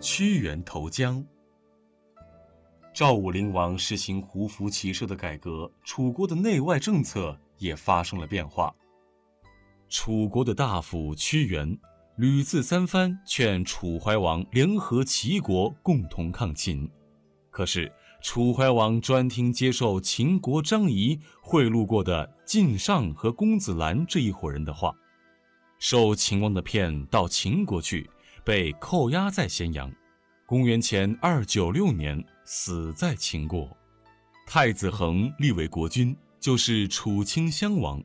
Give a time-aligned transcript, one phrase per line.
[0.00, 1.24] 屈原投江。
[2.94, 8.72] 赵武灵王实行胡服骑射的改革，楚国的内外政策也发生了变化。
[9.88, 11.76] 楚国的大夫屈原
[12.16, 16.88] 屡次三番劝楚怀王联合齐国共同抗秦，
[17.50, 17.92] 可是
[18.22, 24.94] 楚怀王专听接受秦国张仪贿赂过的晋尚和公子兰这一伙人的话，
[25.80, 28.08] 受秦王的骗到秦国去，
[28.48, 29.92] 被扣押在咸阳。
[30.46, 33.68] 公元前二九六年，死在秦国。
[34.46, 38.02] 太子恒立为国君，就是楚顷襄王。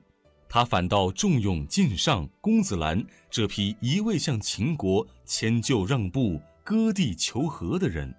[0.50, 8.14] 他反倒重用晋尚、公子兰这批一味向秦国迁就让步、割地求和的人。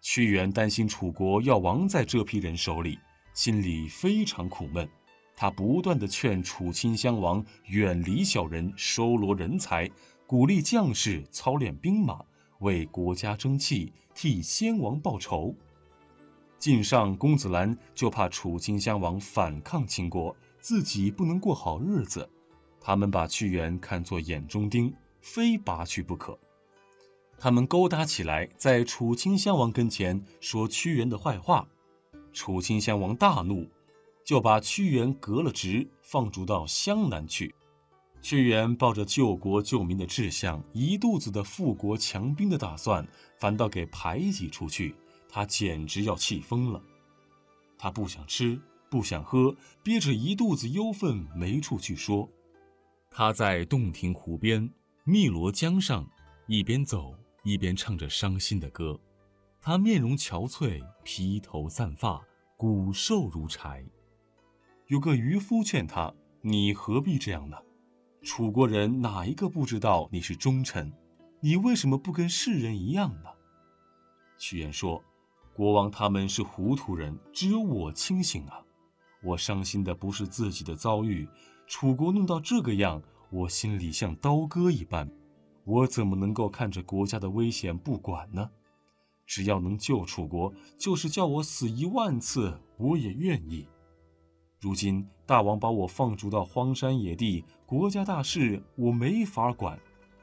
[0.00, 3.00] 屈原担心楚国要亡在这批人手里，
[3.34, 4.88] 心里非常苦闷。
[5.34, 9.90] 他不断地劝楚顷襄王远离小人，收罗人才，
[10.32, 12.24] 鼓励将士操练兵马。
[12.60, 15.54] 为国家争气，替先王报仇。
[16.58, 22.26] 晋上公子兰就怕楚顷襄王反抗秦国，自己不能过好日子。
[22.80, 26.38] 他们把屈原看作眼中钉，非拔去不可。
[27.36, 31.68] 他们勾搭起来，在楚顷襄王跟前说屈原的坏话。
[32.32, 33.68] 楚顷襄王大怒，
[34.24, 37.54] 就把屈原革了职，放逐到湘南去。
[38.22, 43.06] 屈原抱着救国救民的志向，一肚子的富国强兵的打算，
[43.36, 44.94] 反倒给排挤出去，
[45.28, 46.80] 他简直要气疯了。
[47.76, 52.28] 他不想吃，不想喝，憋着一肚子忧愤没处去说。
[53.10, 54.72] 他在洞庭湖边、
[55.04, 56.08] 汨罗江上，
[56.46, 57.12] 一边走
[57.42, 58.98] 一边唱着伤心的歌。
[59.60, 62.24] 他面容憔悴，披头散发，
[62.56, 63.84] 骨瘦如柴。
[64.86, 67.56] 有个渔夫劝他：“你何必这样呢？”
[68.22, 70.92] 楚国人哪一个不知道你是忠臣？
[71.40, 73.28] 你为什么不跟世人一样呢？
[74.38, 75.02] 屈原说
[75.52, 78.62] ：“国王他们是糊涂人，只有我清醒啊！
[79.24, 81.28] 我伤心的不是自己的遭遇，
[81.66, 85.10] 楚国弄到这个样，我心里像刀割一般。
[85.64, 88.48] 我怎么能够看着国家的危险不管呢？
[89.26, 93.66] 只要能救楚国，就是叫我死一万次，我也愿意。”
[94.62, 99.76] 如今大王把我放逐到荒山野地，国家大事我没法管，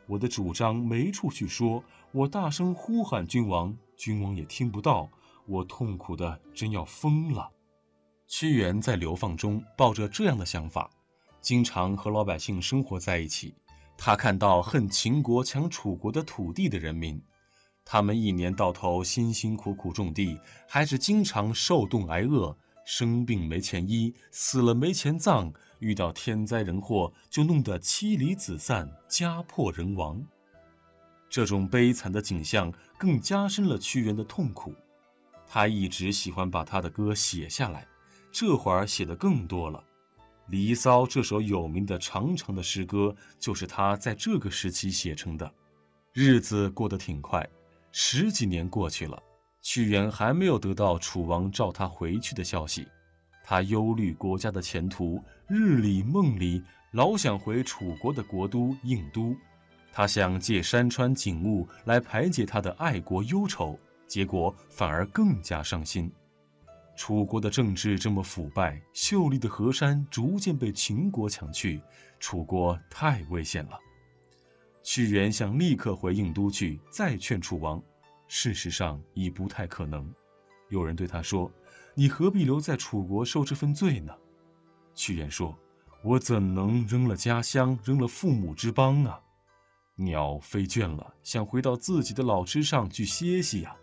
[0.07, 1.83] 我的主张没处去说，
[2.13, 5.09] 我大声呼喊君王，君王也听不到，
[5.45, 7.51] 我痛苦的真要疯了。
[8.29, 10.89] 屈原在流放中抱着这样的想法，
[11.41, 13.53] 经常和老百姓生活在一起。
[13.97, 17.21] 他看到恨秦国抢楚国的土地的人民，
[17.83, 22.55] 他们一年到头辛辛苦苦种地，还是经常受冻挨饿。
[22.91, 30.19] 生病没钱医，死了没钱葬，遇到天灾人祸就弄得妻离子散、家破人亡。
[31.29, 34.73] 这种悲惨的景象更加深了屈原的痛苦。
[35.45, 37.87] 他一直喜欢把他的歌写下来，
[38.31, 39.83] 这会儿写的更多了。
[40.47, 45.53] 《离骚》这首有名的长长的诗歌，就是他在这个时期写成的。
[46.11, 47.47] 日子过得挺快，
[47.91, 49.21] 十几年过去了。
[49.61, 52.87] 屈原还没有得到楚王召他回去的消息，
[53.43, 59.35] 他忧虑国家的前途，日里梦里老想回楚国的国都应都。
[59.91, 63.77] 他想借山川景物来排解他的爱国忧愁，
[64.07, 66.11] 结果反而更加伤心。
[66.95, 71.81] 楚国的政治这么腐败，秀丽的河山逐渐被秦国抢去，
[72.19, 73.79] 楚国太危险了。
[74.83, 77.81] 屈原想立刻回应都去，再劝楚王。
[78.29, 80.09] 事实上已不太可能。
[80.69, 81.51] 有人对他说
[81.95, 84.15] ：“你何必留在楚国受这份罪呢？”
[84.95, 85.57] 屈原说
[86.05, 89.19] ：“我怎能扔了家乡，扔了父母之邦啊？
[89.95, 93.75] 鸟飞倦了，想回到自己的老枝上去歇息呀。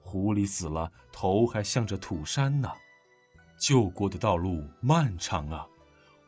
[0.00, 2.70] 狐狸死了，头还向着土山呢。
[3.58, 5.66] 救国的道路漫长啊，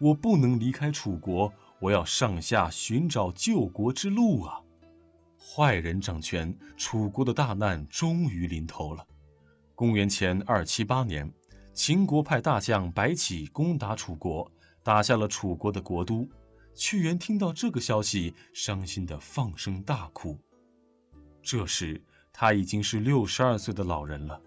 [0.00, 4.60] 我不能离开楚国，我要上下寻找救国之路啊。”
[5.38, 9.06] 坏人掌权，楚国的大难终于临头了。
[9.74, 11.32] 公元前二七八年，
[11.72, 14.50] 秦国派大将白起攻打楚国，
[14.82, 16.28] 打下了楚国的国都。
[16.74, 20.38] 屈原听到这个消息，伤心的放声大哭。
[21.42, 22.02] 这时
[22.32, 24.40] 他已经是六十二岁的老人了，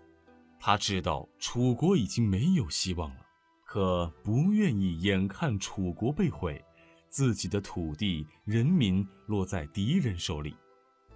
[0.60, 3.26] 他知道楚国已经没有希望了，
[3.66, 6.64] 可不愿意眼看楚国被毁，
[7.10, 10.56] 自己的土地、人民落在敌人手里。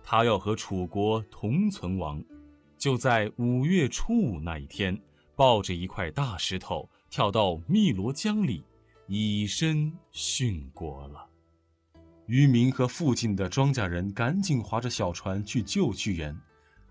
[0.03, 2.23] 他要和楚国同存亡，
[2.77, 4.99] 就在五月初五那一天，
[5.35, 8.63] 抱着一块大石头跳到汨罗江里，
[9.07, 11.25] 以身殉国了。
[12.25, 16.37] 渔民和附近的庄稼人赶紧划着小船去救屈原，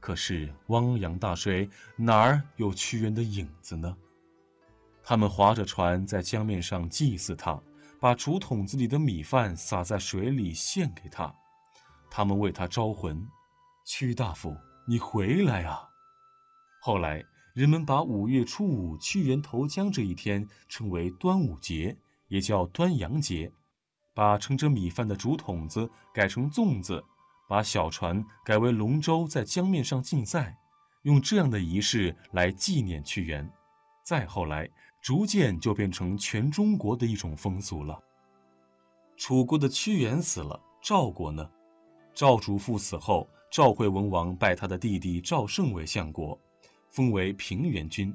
[0.00, 3.96] 可是汪洋大水，哪儿有屈原的影子呢？
[5.04, 7.60] 他们划着船在江面上祭祀他，
[7.98, 11.34] 把竹筒子里的米饭撒在水里献给他，
[12.14, 13.26] 他们为他招魂
[13.88, 14.54] ：“屈大夫，
[14.86, 15.88] 你回来啊！”
[16.82, 17.24] 后来
[17.54, 21.96] 人们把五月初五屈原投江这一天称为端午节，
[22.28, 23.50] 也叫端阳节。
[24.12, 27.02] 把盛着米饭的竹筒子改成粽子，
[27.48, 30.58] 把小船改为龙舟，在江面上竞赛，
[31.04, 33.50] 用这样的仪式来纪念屈原。
[34.04, 34.68] 再后来，
[35.00, 37.98] 逐渐就变成全中国的一种风俗了。
[39.16, 41.50] 楚国的屈原死了，赵国呢？
[42.14, 46.38] 赵主父死后，赵惠文王拜他的弟弟赵胜为相国，
[46.90, 48.14] 封为平原君。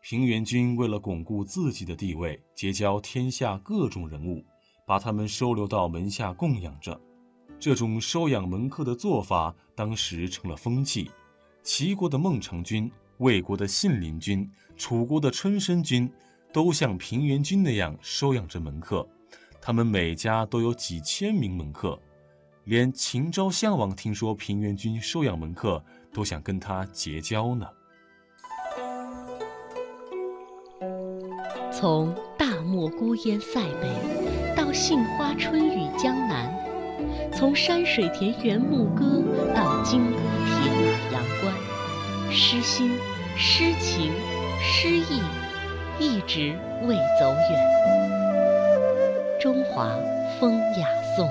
[0.00, 4.44] 平原君为了巩固自己的地位，结交天下各种人物。
[4.86, 6.98] 把他们收留到门下供养着，
[7.60, 11.10] 这种收养门客的做法，当时成了风气。
[11.62, 16.10] 齐国的孟尝君、魏国的信陵君、楚国的春申君，
[16.54, 19.06] 都像平原君那样收养着门客。
[19.60, 22.00] 他们每家都有几千名门客，
[22.68, 25.82] 连秦昭襄王听说平原君收养门客，
[26.12, 27.66] 都想跟他结交呢。
[31.72, 33.88] 从大漠孤烟塞北
[34.54, 36.54] 到杏花春雨江南，
[37.32, 39.22] 从山水田园牧歌
[39.54, 40.82] 到金戈铁马
[41.14, 41.54] 阳关，
[42.30, 42.98] 诗心、
[43.34, 44.12] 诗情、
[44.60, 45.22] 诗意
[45.98, 47.58] 一直未走远。
[49.40, 49.88] 中华
[50.38, 50.86] 风雅
[51.16, 51.26] 颂。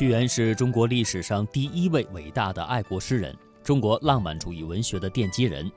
[0.00, 5.70] 屈原是中国历史上第一位伟大的爱国诗人，中国浪漫主义文学的奠基人，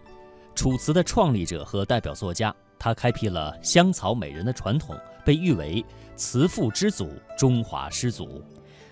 [0.56, 2.56] 楚辞的创立者和代表作家。
[2.80, 5.84] 他开辟了香草美人的传统，被誉为
[6.16, 8.42] 词赋之祖、中华诗祖。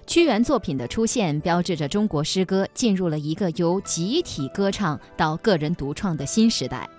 [0.05, 6.89] 屈原作品的出现，标志着中国诗歌进入了一个由集体歌唱到个人独创的新时代。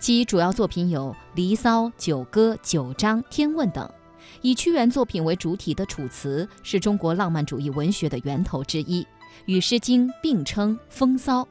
[0.00, 3.86] 其主要作品有《离骚》《九歌》《九章》《天问》等。
[4.42, 9.06] 以屈原作品为主体的《楚辞》是中国浪漫主义文学的源头之一，
[9.46, 11.46] 与《诗经》并称风骚，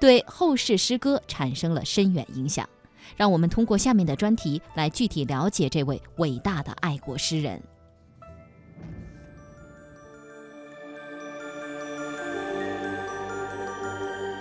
[0.00, 2.68] 对后世诗歌产生了深远影响。
[3.16, 7.62] 让我们通过下面的专题来具体了解这位伟大的爱国诗人。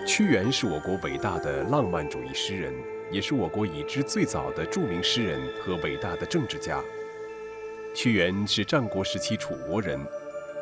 [0.07, 2.73] 屈原是我国伟大的浪漫主义诗人，
[3.11, 6.81] 也是我国已知最早的著名诗人和伟大的政治家。
[7.95, 9.99] 屈原是战国时期楚国人，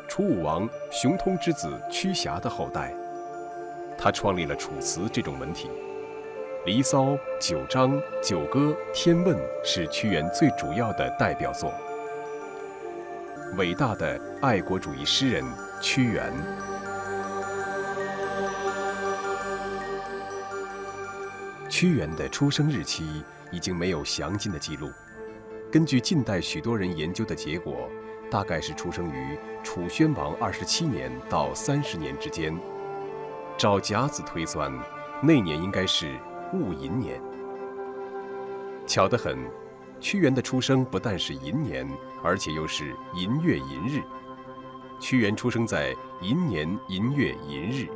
[0.06, 2.92] 楚武王熊通之子屈瑕的后代。
[3.98, 5.68] 他创立了《楚辞》这种文体，
[6.66, 7.04] 《离骚》
[7.40, 7.92] 《九章》
[8.22, 8.60] 《九歌》
[8.92, 9.34] 《天问》
[9.64, 11.72] 是屈原最主要的代表作。
[13.56, 15.42] 伟大的爱国主义诗人
[15.80, 16.30] 屈原。
[21.70, 24.90] 屈原的出生日期已经没有详尽的记录。
[25.72, 27.88] 根据近代许多人研究的结果，
[28.30, 32.54] 大概是出生于楚宣王二十七年到三十年之间。
[33.56, 34.70] 照甲子推算，
[35.22, 36.14] 那年应该是
[36.52, 37.18] 戊寅年。
[38.86, 39.38] 巧得很，
[39.98, 41.88] 屈原的出生不但是寅年，
[42.22, 44.02] 而且又是寅月寅日。
[45.00, 47.86] 屈原出生在寅年寅月寅日。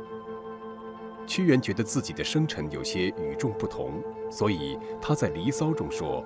[1.27, 6.25] 屈原觉得自己的生辰有些与众不同，所以他在《离骚》中说。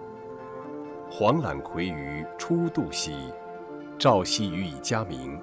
[1.13, 3.33] 黄览葵于初度兮，
[3.99, 5.37] 赵羲予以佳名，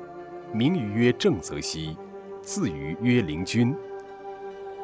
[0.50, 1.94] 名于曰正则兮，
[2.40, 3.76] 字于曰灵均。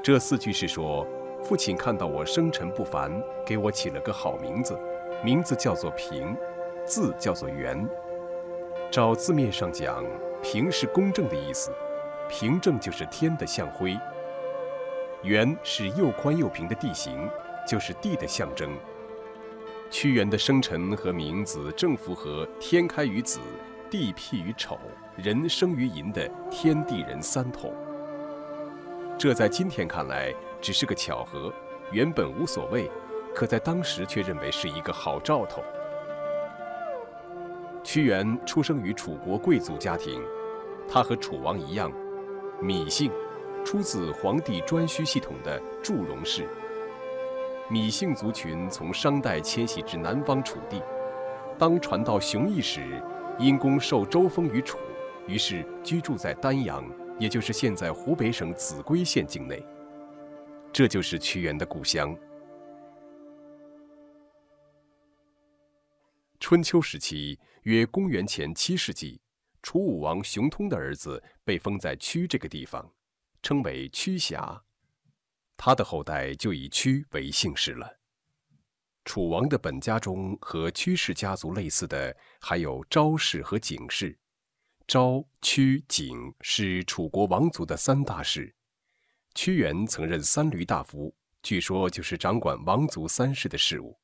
[0.02, 1.06] 这四句是说，
[1.42, 3.10] 父亲看到我生辰不凡，
[3.46, 4.78] 给我起了个好名字，
[5.24, 6.36] 名字叫做平，
[6.84, 7.88] 字叫做元。
[8.90, 10.04] 照字面上讲，
[10.42, 11.72] 平是公正的意思，
[12.28, 13.98] 平正就是天的象徽。
[15.22, 17.26] 圆是又宽又平的地形，
[17.66, 18.68] 就是地的象征。
[19.90, 23.38] 屈原的生辰和名字正符合“天开于子，
[23.88, 24.78] 地辟于丑，
[25.16, 27.72] 人生于寅”的天地人三统。
[29.16, 31.52] 这在今天看来只是个巧合，
[31.92, 32.90] 原本无所谓，
[33.32, 35.62] 可在当时却认为是一个好兆头。
[37.84, 40.20] 屈原出生于楚国贵族家庭，
[40.88, 41.92] 他和楚王一样，
[42.60, 43.12] 芈姓，
[43.64, 46.48] 出自黄帝颛顼系统的祝融氏。
[47.70, 50.82] 芈姓族群从商代迁徙至南方楚地，
[51.58, 53.02] 当传到熊邑时，
[53.38, 54.78] 因公受周封于楚，
[55.26, 56.84] 于是居住在丹阳，
[57.18, 59.64] 也就是现在湖北省秭归县境内。
[60.72, 62.14] 这就是屈原的故乡。
[66.38, 69.18] 春秋时期，约公元前七世纪，
[69.62, 72.92] 楚武王熊通的儿子被封在屈这个地方，
[73.40, 74.62] 称为屈瑕。
[75.56, 77.98] 他的后代就以屈为姓氏了。
[79.04, 84.18] 楚王的本家中和屈氏家族类似的还有昭氏和景氏。
[84.86, 88.54] 昭、屈、景是楚国王族的三大氏。
[89.34, 93.98] 屈原曾任三闾大夫，据说就是掌管王族三世的事务。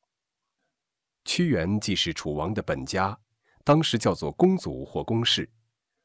[1.24, 3.18] 屈原既是楚王的本家，
[3.62, 5.50] 当时叫做公族或公氏，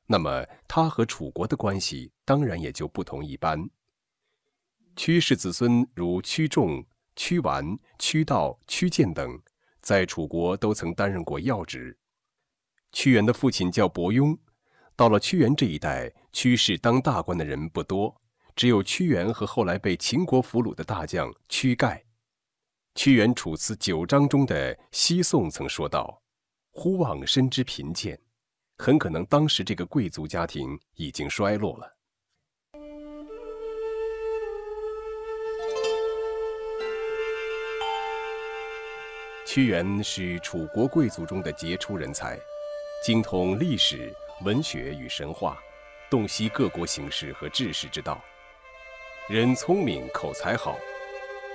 [0.06, 3.70] 那么他和楚国的关系当然也就不同一般。
[4.96, 6.86] 屈氏子孙如屈仲、
[7.16, 9.42] 屈完、屈道、屈建等，
[9.82, 11.98] 在楚国都曾担任过要职。
[12.92, 14.38] 屈原的父亲叫伯庸，
[14.96, 18.22] 到了屈原这一代，屈氏当大官的人不多。
[18.56, 22.06] 只有屈原和后来被秦国俘虏的大将屈盖。
[22.96, 26.24] 屈原《楚辞九章》中的西宋曾说道
[26.72, 28.18] ：“忽望身之贫贱，
[28.78, 31.95] 很可能当时这个贵族家庭已经衰落了。”
[39.56, 42.38] 屈原是楚国贵族中的杰出人才，
[43.02, 45.58] 精通历史、文学与神话，
[46.10, 48.22] 洞悉各国形势和治世之道。
[49.30, 50.78] 人聪明，口才好，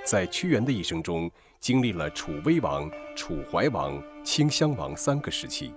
[0.03, 1.29] 在屈原的一生中，
[1.59, 5.71] 经历了楚威王、楚怀王、顷襄王三个时期，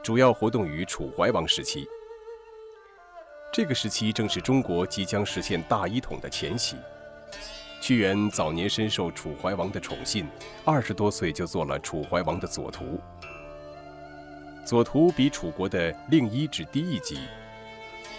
[0.00, 1.88] 主要活动于楚怀王时期。
[3.52, 6.76] 这个时期正是中国即将实现大一统的前夕。
[7.82, 10.24] 屈原早年深受楚怀王的宠信，
[10.64, 13.00] 二十多岁就做了楚怀王的左徒。
[14.64, 17.18] 左徒比楚国的令尹只低一级。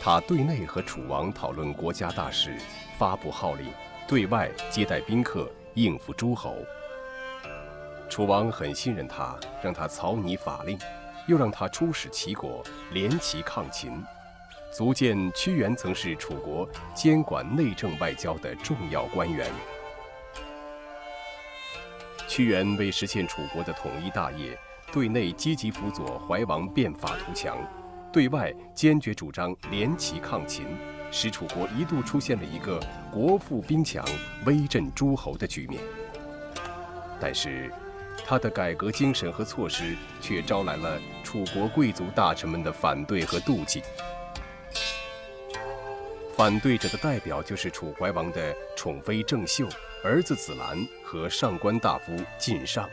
[0.01, 2.57] 他对内和楚王讨论国家大事，
[2.97, 3.67] 发布号令；
[4.05, 6.57] 对外接待宾客，应付诸侯。
[8.09, 10.77] 楚王很信任他，让他草拟法令，
[11.25, 14.03] 又让他出使齐国，联齐抗秦，
[14.75, 19.47] 足见屈原曾是楚国监管内政外交的重要官员。
[22.27, 24.57] 屈原为实现楚国的统一大业，
[24.91, 27.55] 对内积极辅佐怀王变法图强。
[28.11, 30.65] 对外坚决主张联齐抗秦，
[31.11, 32.79] 使楚国一度出现了一个
[33.11, 34.03] 国富兵强、
[34.45, 35.79] 威震诸侯的局面。
[37.19, 37.71] 但是，
[38.25, 43.83] 他的改革精神和措施却招来了楚国贵族大臣们的反对和妒忌。
[46.43, 49.65] 反对者的代表就是楚怀王的宠妃郑袖、
[50.03, 52.89] 儿子子兰和上官大夫靳尚。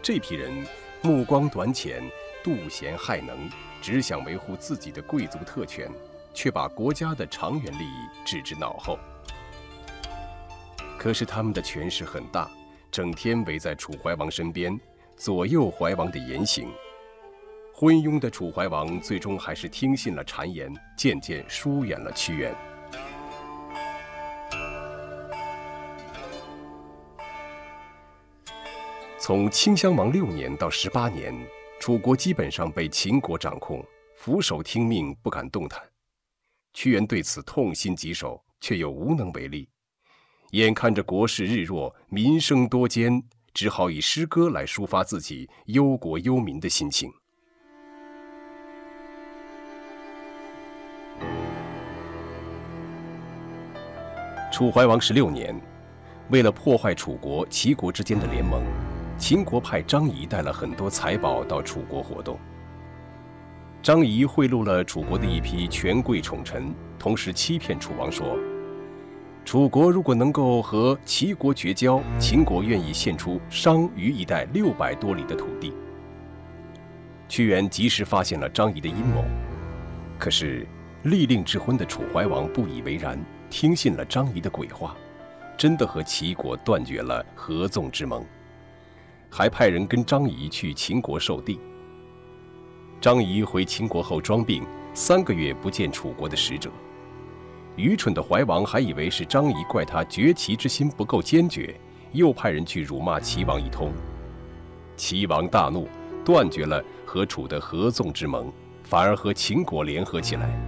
[0.00, 0.64] 这批人
[1.02, 2.08] 目光短浅，
[2.44, 3.50] 妒贤害能。
[3.82, 5.90] 只想维护自己的贵族特权，
[6.32, 9.00] 却把国家的长远利益置之脑后。
[10.96, 12.48] 可是他们的权势很大，
[12.88, 14.78] 整天围在楚怀王身边，
[15.16, 16.70] 左右怀王的言行。
[17.78, 22.56] 昏庸的楚怀王最终还是听信了谗言，渐渐疏远了屈原。
[29.18, 31.34] 从顷襄王六年到十八年。
[31.78, 35.78] 楚国基本上被秦国掌控，俯首听命，不敢动弹。
[36.72, 39.68] 屈原对此痛心疾首，却又无能为力。
[40.52, 47.12] 眼看着国势日弱，民生多艰，只好以诗歌来抒发自己忧国忧民的心情。
[54.56, 55.54] 楚怀王十六年，
[56.30, 58.62] 为了破坏楚国、齐国之间的联盟。
[59.18, 62.38] 秦国派张仪带了很多财宝到楚国活动。
[63.82, 68.38] 张仪贿赂了楚国的一批权贵宠臣，同时欺骗楚王说，
[69.44, 75.74] 楚国如果能够和齐国绝交，秦国愿意献出商于一带六百多里的土地。
[77.28, 79.22] 屈原及时发现了张仪的阴谋，
[80.18, 80.66] 可是
[81.02, 84.94] 立令智昏的楚怀王不以为然，听信了张仪的鬼话，
[85.56, 88.24] 真的和齐国断绝了合纵之盟。
[89.30, 91.60] 还派人跟张仪去秦国受地。
[93.00, 96.70] 张仪回秦国后装病，三个月不见楚国的使者。
[97.76, 101.78] 愚蠢的怀王还以为是张仪怪他绝齐之心不够坚决，
[102.12, 103.92] 又派人去辱骂齐王一通。
[104.96, 105.86] 齐王大怒，
[106.24, 108.50] 断绝了和楚的合纵之盟，
[108.82, 110.58] 反而和秦国联合起来。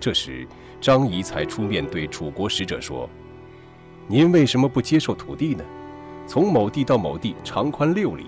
[0.00, 0.48] 这时，
[0.80, 3.08] 张仪才出面对楚国使者说
[4.08, 5.64] ：“您为什么不接受土地呢？”
[6.26, 8.26] 从某地到某地，长宽六里，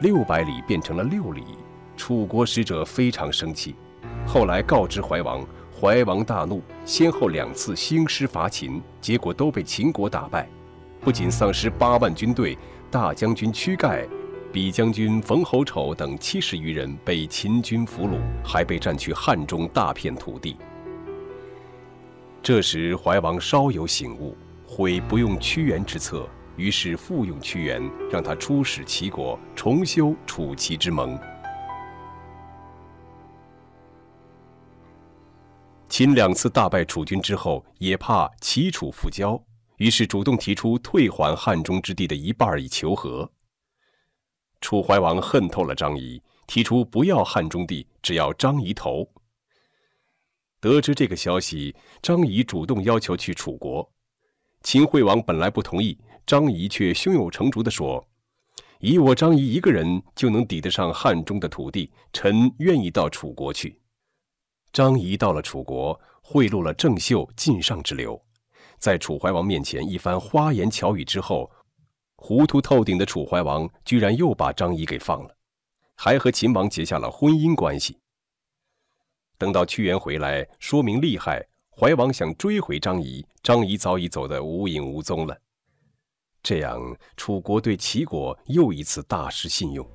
[0.00, 1.42] 六百里变成了六里，
[1.96, 3.74] 楚国使者非常生气，
[4.26, 5.42] 后来告知怀王，
[5.80, 10.46] 怀王大怒，先后两次兴师伐秦，结果都被秦国打败，
[11.00, 12.58] 不仅丧失八万军队，
[12.90, 14.06] 大将军屈盖、
[14.54, 20.56] 比将军冯侯丑等七十余人被秦军俘虏，还被占去汉中大片土地。
[22.40, 31.18] 这时怀王稍有醒悟，悔不用屈原之策，于是复用屈原，让他出使齐国，重修楚齐之盟。
[35.88, 39.36] 秦两次大败楚军之后，也怕齐楚复交，
[39.78, 43.28] 于是主动提出退还汉中之地的一半以求和。
[44.64, 49.06] 楚怀王恨透了张仪，提出不要汉中地，只要张仪头。
[50.58, 53.86] 得知这个消息，张仪主动要求去楚国。
[54.62, 58.08] 秦惠王本来不同意，张仪却胸有成竹地说
[58.80, 63.78] ：“以我张仪一个人就能抵得上汉中的土地，臣愿意到楚国去。”
[64.72, 68.18] 张仪到了楚国，贿赂了郑袖、晋上之流，
[68.78, 71.50] 在楚怀王面前一番花言巧语之后，
[72.26, 75.36] 糊涂透顶的楚怀王居然又把张仪给放了，
[75.94, 77.98] 还和秦王结下了婚姻关系。
[79.36, 85.38] 等到屈原回来说明利害，怀王想追回张仪，张仪早已走得无影无踪了。
[86.42, 86.80] 这样，
[87.14, 89.86] 楚国对齐国又一次大失信用。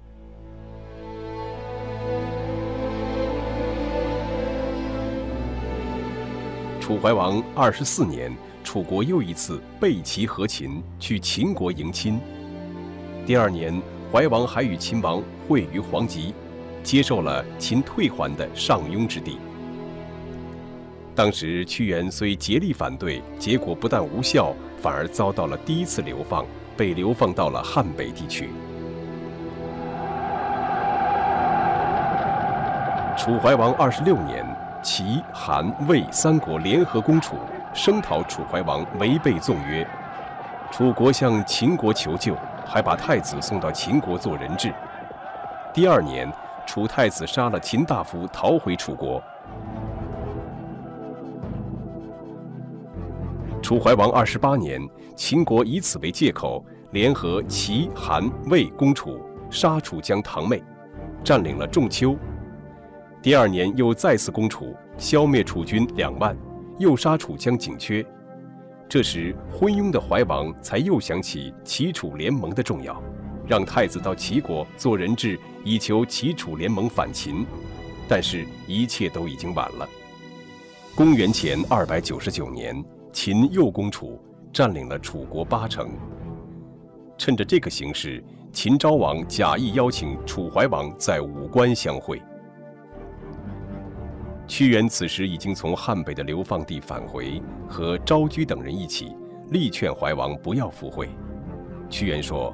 [6.79, 8.31] 楚怀王二十四年，
[8.63, 12.20] 楚国又一次背齐和秦，去秦国迎亲。
[13.25, 16.34] 第二年，怀王还与秦王会于黄棘，
[16.84, 19.39] 接受了秦退还的上庸之地。
[21.16, 26.46] 当时屈原虽竭力反对，结果不但无效，反而遭到了第一次流放，
[26.78, 28.50] 被流放到了汉北地区。
[33.18, 34.46] 楚怀王二十六年。
[34.82, 37.36] 齐、韩、魏三国联合攻楚，
[37.81, 39.88] 声讨楚怀王违背纵约。
[40.69, 44.73] 楚国向秦国求救，还把太子送到秦国做人质。
[45.73, 46.30] 第二年，
[46.67, 49.23] 楚太子杀了秦大夫，逃回楚国。
[53.62, 60.62] 楚怀王二十八年，秦国以此为借口，联合齐、韩、魏攻楚，杀楚将堂妹，
[61.23, 62.13] 占领了仲丘。
[63.21, 66.36] 第二年又再次攻楚，消灭楚军两万，
[66.80, 68.04] 又杀楚将景缺。
[68.88, 73.00] 这时昏庸的怀王才又想起齐楚联盟的重要，
[73.46, 77.46] 让太子到齐国做人质，以求齐楚联盟反秦。
[78.08, 79.88] 但是，一切都已经晚了。
[80.96, 84.20] 公元前二百九十九年，秦又攻楚，
[84.52, 85.92] 占领了楚国八成。
[87.15, 92.20] 趁着这个形势，秦昭王假意邀请楚怀王在武关相会。
[94.49, 99.15] 屈原此时已经从汉北的流放地返回，和昭居等人一起
[99.51, 101.07] 力劝怀王不要赴会。
[101.88, 102.53] 屈原说：“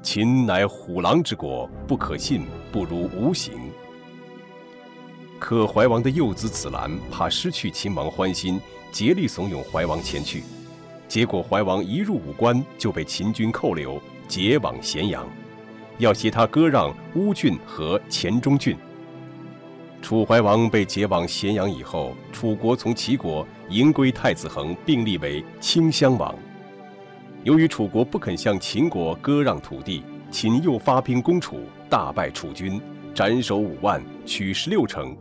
[0.00, 3.54] 秦乃虎狼之国，不可信，不如无行。”
[5.40, 8.60] 可怀王的幼子子兰怕失去秦王欢心，
[8.92, 10.44] 竭力怂恿怀王前去。
[11.08, 15.28] 结果怀王一入武关，就被秦军扣留，解往咸阳，
[15.98, 18.76] 要挟他割让乌郡和黔中郡。
[20.06, 26.32] 楚怀王被解往咸阳以后，楚国从齐国迎归太子恒，并立为顷襄王。
[27.42, 31.58] 由于楚国不肯向秦国割让土地，秦又发兵攻楚，
[31.90, 32.80] 大败楚军，
[33.12, 35.16] 斩首五万，取十六城。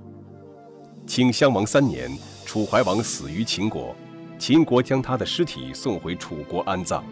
[1.08, 3.95] 顷襄王三年，楚怀王死于秦国，
[4.38, 7.04] 秦国将他的尸体送回楚国安葬。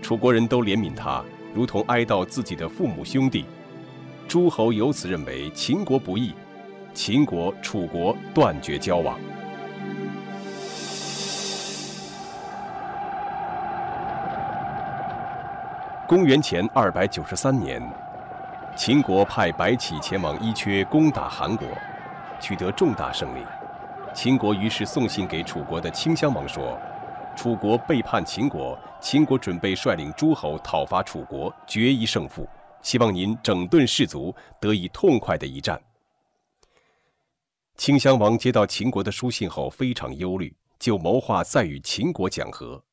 [0.00, 1.22] 楚国人都怜悯他，
[1.54, 3.44] 如同哀悼自己的父母兄弟。
[4.26, 6.32] 诸侯由此认为秦国不义。
[6.94, 9.18] 秦国、楚国断绝交往。
[16.06, 17.82] 公元前二百九十三年，
[18.74, 21.66] 秦国派白起前往伊阙攻打韩国，
[22.40, 23.44] 取得重大胜利。
[24.14, 26.76] 秦国于是送信给楚国的顷襄王说
[27.36, 32.48] ：“楚国背叛秦国，秦国准备率领诸侯讨伐楚国，决一胜负。
[32.80, 35.78] 希望您整顿士卒，得以痛快的一战。”
[37.88, 42.84] 顷襄王接到秦国的书信后，非常忧虑，就谋划再与秦国讲和。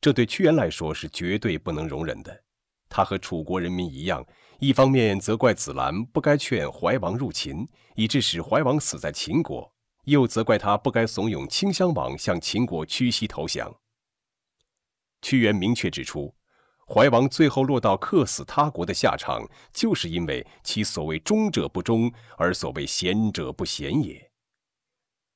[0.00, 2.42] 这对屈原来说是绝对不能容忍的。
[2.88, 4.26] 他和楚国人民一样，
[4.58, 9.70] 一方面责怪子兰不该劝怀王入秦，以致使怀王死在秦国；
[10.06, 13.72] 又责怪他不该怂恿顷襄王向秦国屈膝投降。
[15.22, 16.34] 屈原明确指出，
[16.86, 24.30] 怀王最后落到客死他国的下场，就是因为其所谓忠者不忠，而所谓贤者不贤也。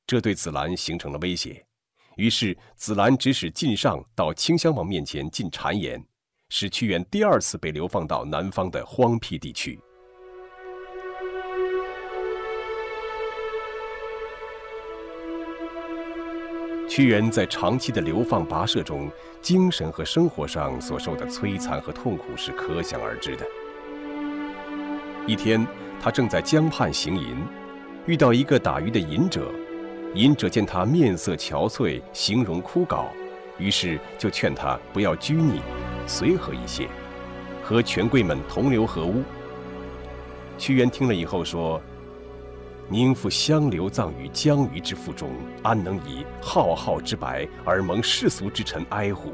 [0.06, 1.64] 这对子兰形成了威胁，
[2.16, 6.02] 于是子兰指使晋上到清襄王面前进谗言，
[6.50, 9.80] 使屈原第二次被流放到南方的荒僻地区。
[16.88, 19.10] 屈原在长期的流放跋涉中，
[19.42, 23.46] 精神和生活上所受的摧残和痛苦是可想而知的。
[25.26, 25.64] 一天，
[26.00, 27.36] 他正在江畔行吟，
[28.06, 29.52] 遇到一个打鱼的隐者。
[30.14, 33.04] 隐者见他面色憔悴，形容枯槁，
[33.58, 35.60] 于是就劝他不要拘泥，
[36.06, 36.88] 随和一些，
[37.62, 39.22] 和权贵们同流合污。
[40.56, 41.80] 屈原听了以后说。
[42.90, 45.28] 宁负相流葬于江鱼之腹中，
[45.62, 49.32] 安能以浩浩之白而蒙世俗之臣哀乎？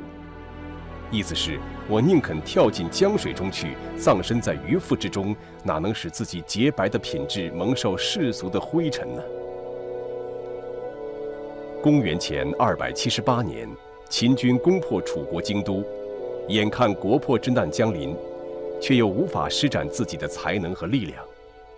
[1.08, 9.22] 意思是我宁肯跳进江水中去，葬身在鱼腹之中，哪能使自己洁白的品质蒙受世俗的灰尘呢？
[11.80, 13.68] 公元前二百七十八年，
[14.08, 15.84] 秦军攻破楚国京都，
[16.48, 18.16] 眼看国破之难将临，
[18.82, 21.23] 却又无法施展自己的才能和力量。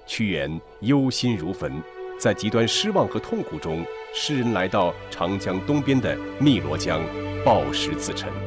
[0.06, 1.82] 屈原忧心如焚，
[2.18, 7.02] 在极端失望和痛苦中，诗人来到长江东边的汨罗江，
[7.44, 8.45] 抱石自沉。